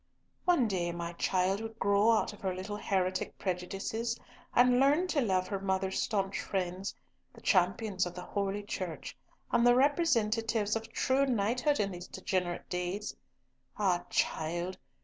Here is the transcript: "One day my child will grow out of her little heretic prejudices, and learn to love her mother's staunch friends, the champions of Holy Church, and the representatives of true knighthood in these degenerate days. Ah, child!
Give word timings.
"One 0.45 0.67
day 0.67 0.91
my 0.91 1.13
child 1.13 1.61
will 1.61 1.75
grow 1.77 2.09
out 2.13 2.33
of 2.33 2.41
her 2.41 2.55
little 2.55 2.77
heretic 2.77 3.37
prejudices, 3.37 4.19
and 4.51 4.79
learn 4.79 5.05
to 5.09 5.21
love 5.21 5.47
her 5.49 5.59
mother's 5.59 6.01
staunch 6.01 6.41
friends, 6.41 6.95
the 7.33 7.39
champions 7.41 8.07
of 8.07 8.17
Holy 8.17 8.63
Church, 8.63 9.15
and 9.51 9.63
the 9.63 9.75
representatives 9.75 10.75
of 10.75 10.91
true 10.91 11.27
knighthood 11.27 11.79
in 11.79 11.91
these 11.91 12.07
degenerate 12.07 12.67
days. 12.67 13.15
Ah, 13.77 14.03
child! 14.09 14.75